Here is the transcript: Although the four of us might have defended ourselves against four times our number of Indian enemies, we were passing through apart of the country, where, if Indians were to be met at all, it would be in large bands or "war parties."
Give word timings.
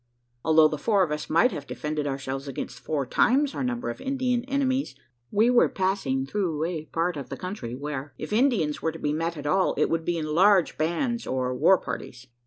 Although 0.43 0.69
the 0.69 0.79
four 0.79 1.03
of 1.03 1.11
us 1.11 1.29
might 1.29 1.51
have 1.51 1.67
defended 1.67 2.07
ourselves 2.07 2.47
against 2.47 2.79
four 2.79 3.05
times 3.05 3.53
our 3.53 3.63
number 3.63 3.91
of 3.91 4.01
Indian 4.01 4.43
enemies, 4.45 4.95
we 5.29 5.51
were 5.51 5.69
passing 5.69 6.25
through 6.25 6.63
apart 6.63 7.17
of 7.17 7.29
the 7.29 7.37
country, 7.37 7.75
where, 7.75 8.15
if 8.17 8.33
Indians 8.33 8.81
were 8.81 8.91
to 8.91 8.97
be 8.97 9.13
met 9.13 9.37
at 9.37 9.45
all, 9.45 9.75
it 9.77 9.91
would 9.91 10.03
be 10.03 10.17
in 10.17 10.25
large 10.33 10.75
bands 10.75 11.27
or 11.27 11.53
"war 11.53 11.77
parties." 11.77 12.25